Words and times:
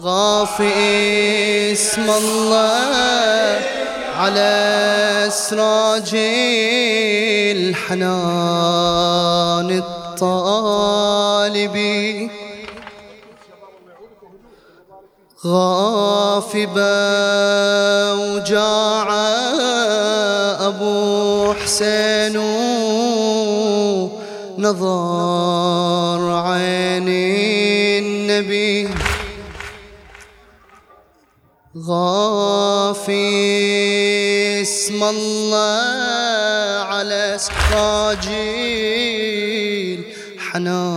غافي 0.00 1.72
اسم 1.72 2.10
الله 2.10 3.60
على 4.16 4.52
إسراج 5.28 6.14
الحنان 7.60 8.22
الطالب. 10.18 11.76
غافبا 15.46 16.92
وجاع 18.12 19.08
أبو 20.68 21.52
حسين 21.52 22.36
نظر 24.58 26.32
عيني 26.46 27.98
النبي. 27.98 28.88
غافي 31.88 33.42
اسم 34.62 35.04
الله 35.04 36.84
على 36.84 37.38
سراجيل 37.70 38.92
حنان 40.38 40.88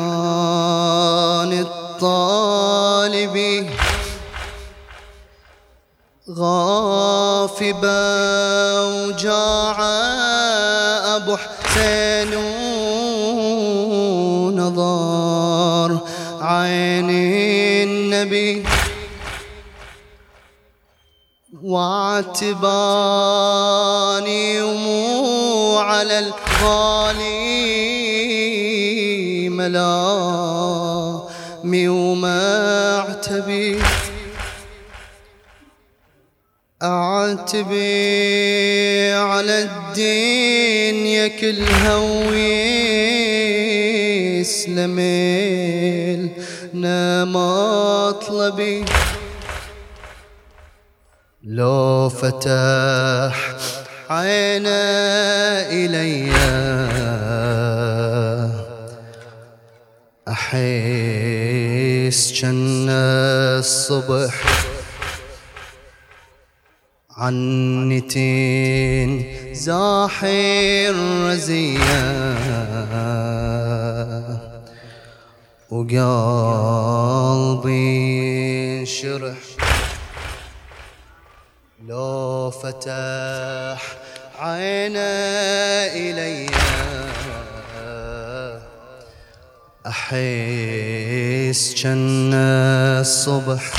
الطالب. 1.65 3.35
غافي 6.37 7.73
وجاع 8.85 9.77
أبو 11.15 11.37
حسين 11.37 12.33
نظر 14.55 15.99
عيني 16.41 17.83
النبي. 17.83 18.74
واعتباني 21.75 22.61
ومو 24.61 25.77
على 25.77 26.19
الغالي 26.19 27.49
ملامي 29.49 30.97
وما 31.87 32.97
اعتبي 32.99 33.79
اعتبي 36.83 37.83
على 39.13 39.69
الدنيا 39.69 41.27
كلها 41.27 41.95
ويسلمي 41.95 42.85
مطلبي 47.25 48.85
لو 51.47 52.09
فتح 52.09 53.55
عينا 54.09 54.81
إلي 55.69 56.31
أحس 60.27 62.31
جن 62.33 62.89
الصبح 62.89 64.33
عنتين 67.17 69.09
زاحر 69.53 70.95
رزية 71.29 72.35
وقلبي 76.95 78.79
انشرح 78.79 79.37
لو 81.87 82.51
فتح 82.51 83.81
عينا 84.39 85.13
إلي 85.93 86.49
أحس 89.87 91.73
جن 91.77 92.33
الصبح. 92.33 93.73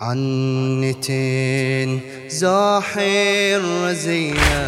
عنتين 0.00 2.00
زاحر 2.28 3.60
رزية 3.84 4.66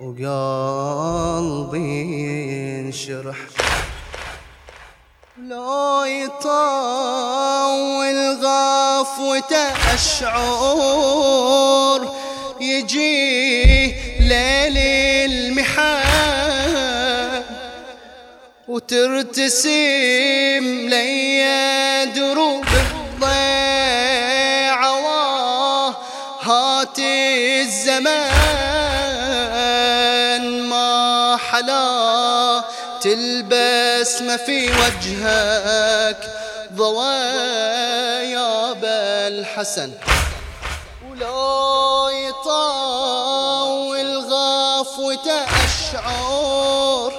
وقلبي 0.00 1.80
انشرح 2.80 3.36
لو 5.52 6.04
يطول 6.04 7.28
غفوته 8.44 9.94
أشعور 9.94 11.20
يجي 12.60 13.86
ليل 14.20 14.78
المحال 15.30 16.42
وترتسم 18.68 19.68
لي 20.88 21.44
دروب 22.14 22.64
تلبس 33.02 34.22
ما 34.22 34.36
في 34.36 34.70
وجهك 34.70 36.16
ضوايا 36.72 38.72
بالحسن 38.72 39.92
ولا 41.10 42.10
يطاول 42.28 44.16
غفوته 44.18 45.44
أشعر 45.64 47.12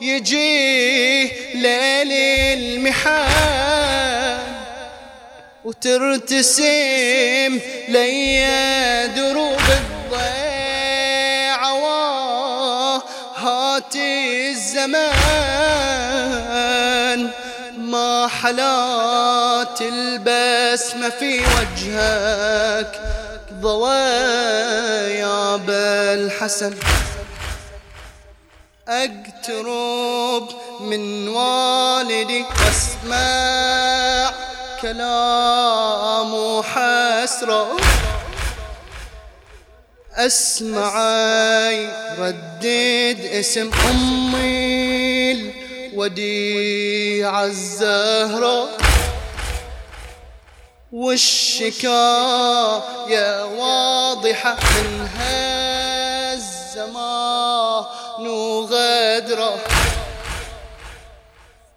يجي 0.00 1.26
ليل 1.54 2.12
المحال 2.58 4.46
وترتسم 5.64 7.60
لي 7.88 8.46
دروب 9.16 9.55
الزمان 16.06 17.30
ما 17.78 18.28
حلا 18.28 19.64
تلبس 19.78 20.94
ما 20.96 21.10
في 21.10 21.40
وجهك 21.40 23.00
ضوايا 23.60 25.56
بالحسن. 25.56 26.74
أقترب 28.88 30.48
من 30.80 31.28
والدي 31.28 32.44
واسمع 32.64 34.30
كلام 34.82 36.62
حسرة. 36.62 37.76
اسمعي 40.16 41.88
ردد 42.18 43.20
اسم 43.20 43.70
أمي 43.90 45.32
الوديع 45.32 47.44
الزهرة. 47.44 48.68
والشكاية 50.92 51.84
واضحة 53.44 54.56
من 54.56 55.08
هالزمان 55.18 56.96
وغدرة. 58.18 59.58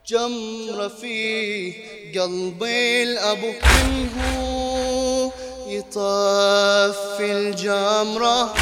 جمرة 0.08 0.88
في 0.88 1.74
قلبي 2.20 3.04
الأبو 3.04 3.48
منه 3.48 4.79
يطفي 5.90 7.32
الجمرة 7.32 8.54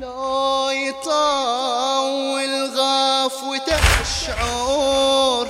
لا 0.00 0.70
يطول 0.72 2.52
غفوته 2.78 3.80
الشعور 4.00 5.48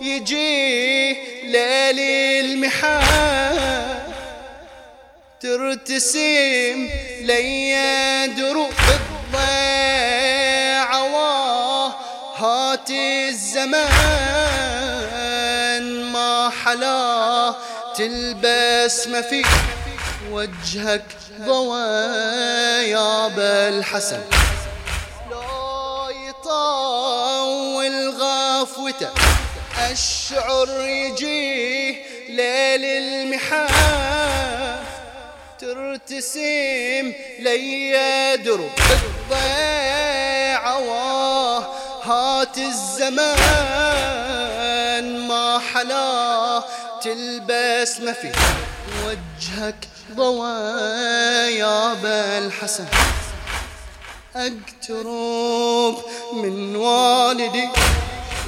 يجي 0.00 1.12
ليل 1.42 2.00
المحال 2.44 4.02
ترتسم 5.40 6.88
لي 7.20 8.26
دروب 8.36 8.72
الضيعة 9.32 9.86
هات 12.36 12.90
الزمان 12.90 13.76
ما 16.12 16.50
حلا 16.64 17.54
تلبس 17.96 19.08
ما 19.08 19.20
في 19.22 19.44
وجهك 20.30 21.04
ضوايا 21.40 23.28
بالحسن. 23.28 24.20
لا 25.30 26.08
يطال 26.28 27.16
يطول 27.86 28.10
غفوته 28.10 29.10
الشعر 29.90 30.68
يجيه 30.80 31.94
ليل 32.28 32.84
المحا 32.84 33.66
ترتسم 35.58 37.12
لي 37.38 38.36
درب 38.36 38.70
الضيعة 39.30 40.78
هات 42.04 42.58
الزمان 42.58 43.36
ما 45.28 45.58
حلا 45.58 46.62
تلبس 47.06 48.00
ما 48.00 48.12
في. 48.12 48.32
وجهك 49.06 49.88
ضوايا 50.14 51.94
بالحسن. 51.94 52.86
أقترب 54.36 55.96
من 56.32 56.76
والدي 56.76 57.68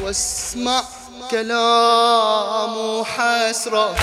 واسمع 0.02 0.84
كلام 1.31 3.05
حسرة. 3.05 3.96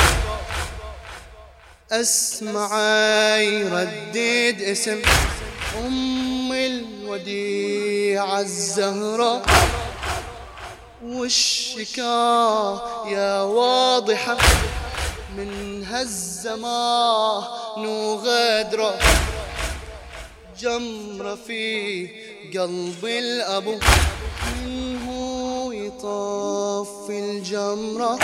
أسمع 1.91 2.79
يردد 3.37 4.61
اسم 4.61 5.01
أم 5.77 6.51
الوديعة 6.51 8.39
الزهراء 8.39 9.45
والشكا 11.05 12.81
يا 13.05 13.41
واضحة 13.41 14.37
من 15.37 15.83
هالزمان 15.83 17.43
وغدره 17.77 18.99
جمرة 20.59 21.37
في 21.47 22.07
قلب 22.57 23.05
الأبو 23.05 23.75
منه 24.55 25.07
يطفي 25.73 27.19
الجمرة. 27.19 28.19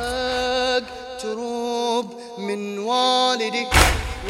اقترب 0.00 2.10
من 2.38 2.78
والدي 2.78 3.66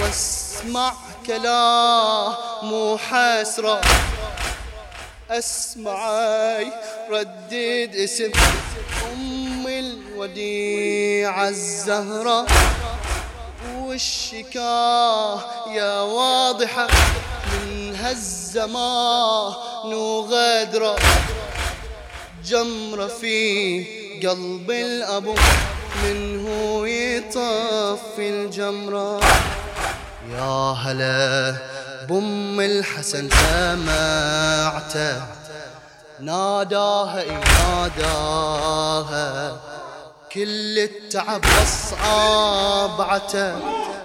واسمع 0.01 0.95
كلام 1.27 2.99
حسرة. 2.99 3.81
أسمعي 5.33 6.73
ردد 7.11 7.91
اسم 7.97 8.31
أم 9.13 9.67
الوديعة 9.67 11.49
الزهرة. 11.49 12.47
والشكاه 13.79 15.41
يا 15.73 16.01
واضحة 16.01 16.89
من 17.53 17.95
هالزمان 17.95 19.53
وغدرة. 19.85 20.97
جمرة 22.45 23.07
في 23.07 23.85
قلب 24.27 24.71
الأبو 24.71 25.35
منه 26.05 26.89
يطفي 26.89 28.29
الجمرة. 28.31 29.21
يا 30.31 30.73
هلا 30.73 31.57
بم 32.13 32.61
الحسن 32.61 33.29
سمعته 33.31 35.23
ناداها 36.21 37.25
ناداها. 37.69 39.61
كل 40.33 40.79
التعب 40.79 41.45
والصعاب 41.45 43.01
عتب 43.01 43.63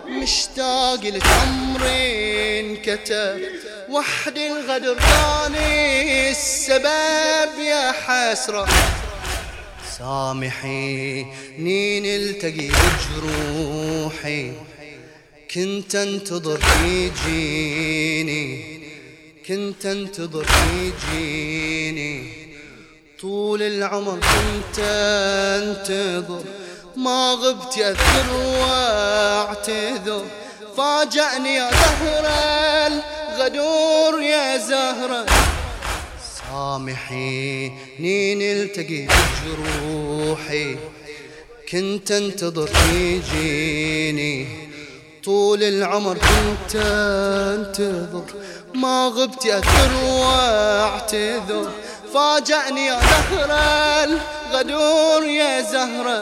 مشتاق 0.07 1.04
لك 1.04 1.27
عمري 1.27 2.59
انكتب 2.59 3.42
وحد 3.89 4.38
الغدر 4.38 5.00
ثاني 5.00 6.31
السبب 6.31 7.60
يا 7.60 7.92
حسرة. 7.92 8.68
سامحيني 9.98 12.00
نلتقي 12.00 12.69
بجروحي. 12.69 14.53
كنت 15.56 15.96
انتظر 15.96 16.60
تجيني 16.60 18.78
كنت 19.48 19.86
انتظر 19.86 20.46
تجيني 20.46 22.24
طول 23.22 23.62
العمر 23.62 24.20
كنت 24.20 24.80
انتظر 24.80 26.44
ما 26.96 27.32
غبت 27.32 27.78
أذكر 27.78 28.34
واعتذر. 28.34 30.26
فاجأني 30.78 31.56
يا 31.56 31.72
زهرة 31.72 32.88
الغدور 32.88 34.22
يا 34.22 34.58
زهرة. 34.58 35.26
سامحيني 36.50 38.36
نلتقي 38.36 39.08
بجروحي 39.08 40.76
كنت 41.72 42.12
انتظر 42.12 42.68
تجيني 42.68 44.67
طول 45.27 45.63
العمر 45.63 46.18
كنت 46.18 46.75
انتظر. 46.75 48.24
ما 48.74 49.07
غبت 49.15 49.45
اذكر 49.45 49.91
واعتذر. 50.03 51.71
فاجأني 52.13 52.85
يا 52.85 53.00
زهرة 53.00 54.03
الغدور 54.03 55.24
يا 55.24 55.62
زهرة. 55.62 56.21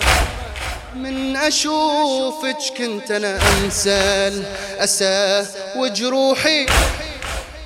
من 0.96 1.38
أشوفك 1.38 2.58
كنت 2.78 3.12
أنا 3.12 3.40
أنسى 3.52 4.32
الأسى 4.34 5.46
وجروحي 5.78 6.66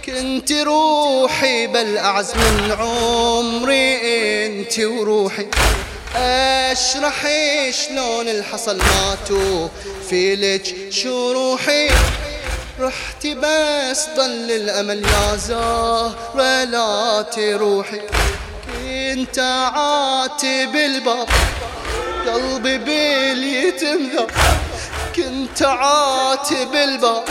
كنت 0.06 0.52
روحي 0.52 1.68
بل 1.68 1.98
أعز 1.98 2.34
من 2.36 2.72
عمري 2.72 3.96
أنت 4.46 4.80
وروحي. 4.80 5.48
أشرح 6.16 7.28
شلون 7.70 8.30
الحصل 8.30 8.78
ماتوا 8.78 9.68
في 10.10 10.36
لك 10.36 10.92
شروحي 10.94 11.90
رحتي 12.80 13.36
بس 13.36 14.06
ضل 14.18 14.52
الأمل 14.52 15.04
يا 15.06 15.36
زهرة 15.36 16.64
لا 16.64 17.22
تروحي. 17.22 18.02
كنت 18.66 19.40
عاتب 19.76 20.76
الباب 20.76 21.28
قلبي 22.28 22.78
باليتم 22.78 24.10
كنت 25.16 25.64
عاتب 25.64 26.76
الباب 26.76 27.24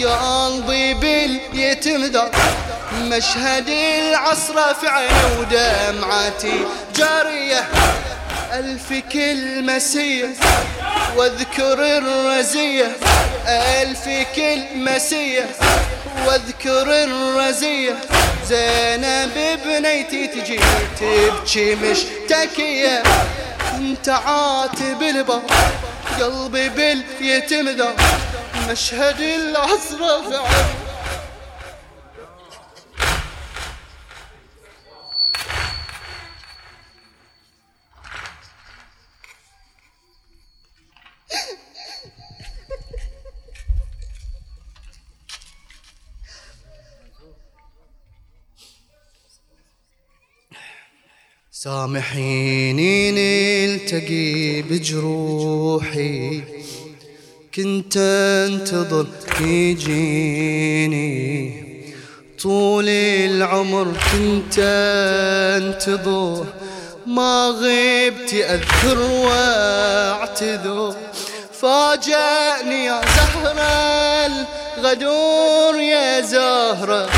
قلبي 0.00 0.94
باليتم 0.94 2.28
مشهد 2.94 3.68
العصر 3.68 4.74
في 4.74 4.88
عيني 4.88 5.40
ودمعتي 5.40 6.64
جارية. 6.96 7.68
ألف 8.52 8.92
كلمة 9.12 9.78
سيئة 9.78 10.28
واذكر 11.16 11.98
الرزية. 11.98 12.96
ألف 13.46 14.08
كلمة 14.36 14.98
سيئة 14.98 15.44
واذكر 16.26 17.04
الرزية. 17.04 17.94
زينب 18.46 19.58
بنيتي 19.64 20.26
تجي 20.26 20.60
تبكي 21.00 21.74
مشتكية. 21.74 23.02
انت 23.76 24.08
عاتب 24.08 25.02
الباب 25.02 25.42
قلبي 26.20 26.68
باليتم 26.68 27.68
ذا. 27.68 27.94
مشهد 28.70 29.20
العصر 29.20 29.98
في 29.98 30.40
سامحيني 51.64 53.10
نلتقي 53.10 54.62
بجروحي. 54.62 56.42
كنت 57.54 57.96
انتظر 57.96 59.06
تجيني 59.38 61.04
طول 62.42 62.88
العمر 62.88 63.86
كنت 64.12 64.58
انتظر. 65.62 66.46
ما 67.06 67.46
غبت 67.46 68.34
أذكر 68.34 68.98
واعتذر. 68.98 70.94
فاجأني 71.60 72.84
يا 72.84 73.00
زهرة 73.16 74.26
الغدور 74.26 75.74
يا 75.80 76.20
زهرة. 76.20 77.10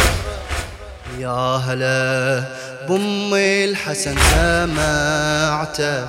يا 1.18 1.56
هلا 1.56 2.44
بأم 2.88 3.34
الحسن 3.34 4.16
سمعته 4.34 6.08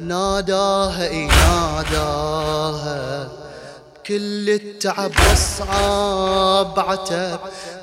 ناداها 0.00 1.08
إي 1.08 1.26
ناداها. 1.26 3.28
كل 4.06 4.50
التعب 4.50 5.12
والصعاب 5.28 6.78
عتب 6.78 7.38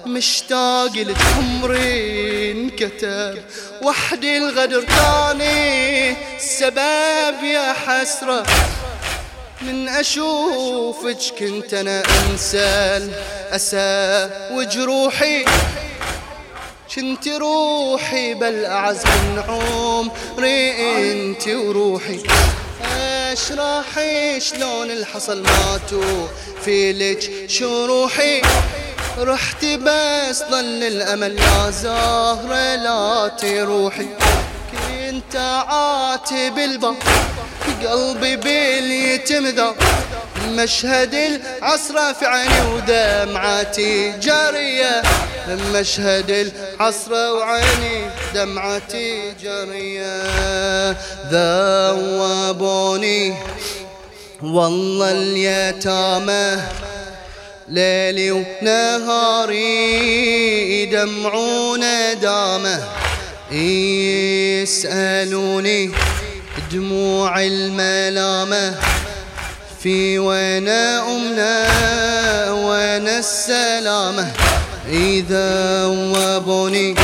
مشتاق 0.05 0.91
لك 0.95 1.17
عمري 1.37 2.51
انكتب 2.51 3.37
وحدي 3.81 4.37
الغدر 4.37 4.81
تاني 4.81 6.11
السبب 6.37 7.43
يا 7.43 7.73
حسرة. 7.73 8.43
من 9.61 9.89
أشوفك 9.89 11.17
كنت 11.39 11.73
أنا 11.73 12.03
أنسى 12.29 12.97
الأسى 12.97 14.29
وجروحي. 14.51 15.45
كنت 16.95 17.27
روحي 17.27 18.33
بل 18.33 18.65
أعز 18.65 19.05
من 19.05 19.43
عمري 19.47 20.71
انت 21.11 21.47
وروحي 21.47 22.23
اشرحي 23.31 24.39
شلون 24.39 24.91
الحصل 24.91 25.43
ماتوا 25.43 26.27
في 26.65 26.93
لك 26.93 27.49
شروحي 27.49 28.41
رحت 29.17 29.65
بس 29.65 30.43
ظل 30.51 30.83
الأمل 30.83 31.39
يا 31.39 31.69
زهرة 31.69 32.75
لا 32.75 33.27
تروحي. 33.27 34.07
كنت 34.71 35.35
عاتب 35.67 36.57
الباب 36.57 36.95
قلبي 37.85 38.35
باليتم 38.35 39.47
ذا. 39.47 39.75
مشهد 40.47 41.13
العصرة 41.13 42.13
في 42.13 42.25
عيني 42.25 42.61
ودمعتي 42.61 44.11
جارية. 44.11 45.01
مشهد 45.49 46.31
العصرة 46.31 47.33
وعيني 47.33 48.05
دمعتي 48.35 49.33
جارية. 49.43 50.21
ذوبوني. 51.31 53.35
والله 54.43 55.11
اليتامى. 55.11 56.57
ليلي 57.67 58.31
ونهاري 58.31 59.65
دمعون 60.85 61.81
دامه. 62.21 62.83
يسألوني 64.61 65.91
دموع 66.71 67.43
الملامة. 67.43 68.79
في 69.83 70.19
وين 70.19 70.69
أمنا؟ 70.69 71.67
وين 72.51 73.07
السلامة؟ 73.07 74.31
إذا 74.91 75.85
وابوني 75.85 76.95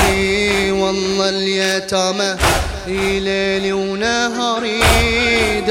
والله 0.71 1.29
اليتامى 1.29 2.35
ليلي 2.87 3.73
ونهاري 3.73 4.81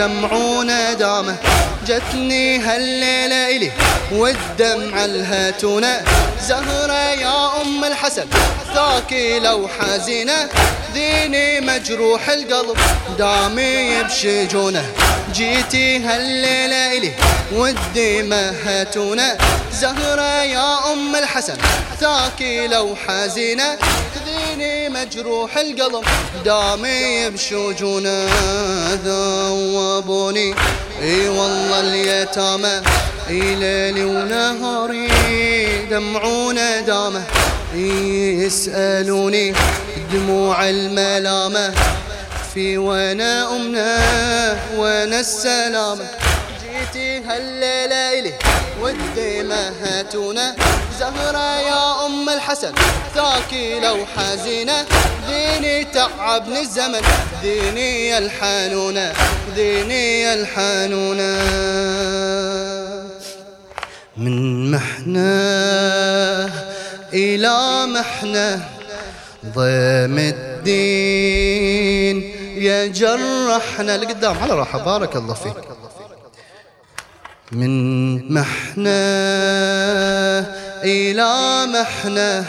دمعونا 0.07 0.93
دامه. 0.93 1.37
جتني 1.87 2.59
هالليلة 2.59 3.57
إلي 3.57 3.71
والدمع 4.13 5.05
الهاتونة 5.05 6.01
زهرة 6.49 7.13
يا 7.23 7.63
أم 7.63 7.85
الحسن 7.85 8.27
ثاكلة 8.75 9.69
حزينة. 9.69 10.49
ديني 10.95 11.61
مجروح 11.61 12.29
القلب 12.29 12.79
دامي 13.19 14.03
بشجونه 14.03 14.85
جيتي 15.35 15.99
هالليلة 15.99 16.99
إلي 16.99 17.13
ودي 17.53 18.23
مهتونة 18.23 19.39
زهرة 19.73 20.43
يا 20.43 20.93
أم 20.93 21.17
الحسن 21.17 21.57
ثاكلة 22.01 22.83
وحزينة 22.83 23.79
ديني 24.27 24.66
مجروح 25.07 25.57
القلب 25.57 26.05
دامي 26.45 27.31
بشجونه 27.31 28.27
ذوبوني. 29.05 30.55
إي 31.03 31.29
والله 31.29 31.81
اليتامى 31.81 32.83
إي 33.29 33.55
ليلي 33.55 34.05
ونهاري 34.05 35.09
دمعون 35.91 36.55
دامه 36.87 37.23
يسألوني 38.45 39.55
دموع 40.13 40.69
الملامة 40.69 41.75
في 42.55 42.79
وانا 42.79 43.57
أمنا 43.57 43.99
وأنا 44.77 45.21
السلامة. 45.21 46.09
إلي 47.37 48.35
والديمة 48.81 49.73
هاتونا 49.83 50.57
زهرة 50.99 51.61
يا 51.61 52.07
أم 52.07 52.29
الحسن 52.29 52.73
ثاكلة 53.15 53.93
وحزينة 53.93 54.87
ديني 55.29 55.85
تعبني 55.85 56.61
الزمن 56.61 57.01
ديني 57.43 58.19
الحانونة 58.19 59.13
ديني 59.55 60.35
الحانونة 60.35 61.37
من 64.17 64.71
محنة 64.71 65.31
إلى 67.13 67.87
محنة 67.87 68.69
ضيم 69.47 70.19
الدين 70.19 72.17
يجرحنا. 72.57 73.97
لقدام 73.97 74.39
على 74.39 74.53
راحة 74.55 74.79
بارك 74.79 75.17
الله 75.17 75.35
فيك. 75.35 75.55
من 77.53 78.35
محنة 78.35 78.91
إلى 80.85 81.67
محنة 81.67 82.45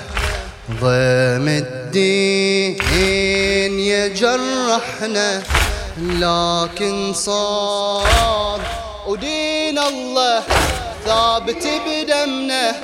ضيم 0.72 1.48
الدين 1.64 2.82
يجرحنا. 3.80 5.44
لكن 5.98 7.14
صار 7.14 8.62
ودين 9.08 9.80
الله 9.80 10.44
ثابت 11.06 11.68
بدمنا 11.88 12.76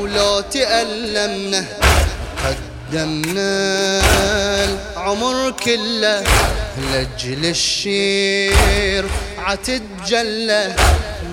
ولو 0.00 0.40
تألمنا. 0.40 1.64
قدمنا 2.92 3.52
العمر 4.64 5.50
كله 5.64 6.24
لأجل 6.92 7.44
الشير 7.44 9.04
عتتجلى 9.38 10.76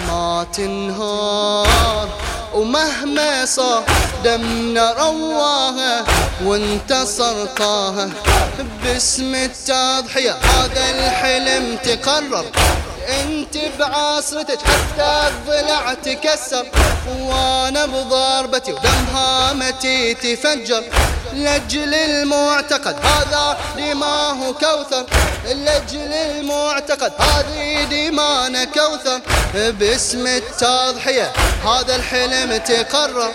ما 0.07 0.45
تنهار. 0.53 2.09
ومهما 2.53 3.45
صار 3.45 3.83
دمنا 4.23 4.91
رواها 4.93 6.05
وانتصر 6.43 7.45
طه 7.45 8.09
باسم 8.83 9.35
التضحية 9.35 10.31
هذا 10.31 10.89
الحلم 10.89 11.77
تقرر 11.83 12.45
انت 13.07 13.57
بعصرتك 13.79 14.59
حتى 14.61 15.27
الضلع 15.27 15.93
تكسر. 15.93 16.65
وأنا 17.19 17.85
بضربتي 17.85 18.73
ودم 18.73 19.05
هامتي 19.13 20.13
تفجر. 20.13 20.83
لأجل 21.35 21.93
المعتقد. 21.93 22.95
هذا 23.05 23.57
دماه 23.77 24.51
كوثر. 24.51 25.05
لأجل 25.45 26.13
المعتقد. 26.13 27.13
هذه 27.19 27.83
دمانا 27.83 28.63
كوثر. 28.63 29.21
باسم 29.53 30.27
التضحية. 30.27 31.33
هذا 31.65 31.95
الحلم 31.95 32.57
تقرر 32.57 33.31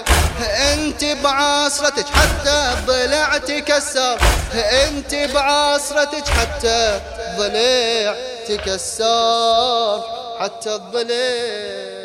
انت 0.73 1.05
بعصرتك 1.05 2.07
حتى 2.09 2.73
الضلع 2.73 3.39
تكسر. 3.39 4.19
انت 4.55 5.15
بعصرتك 5.15 6.29
حتى 6.29 7.01
الضلع 7.19 8.15
تكسر. 8.49 10.03
حتى 10.41 10.75
الضلع 10.75 12.00